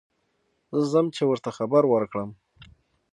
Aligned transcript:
زه 0.79 0.85
ځم 0.91 1.05
چې 1.15 1.21
ور 1.29 1.39
ته 1.45 1.49
خبر 1.57 1.83
ور 1.87 2.03
کړم. 2.11 2.29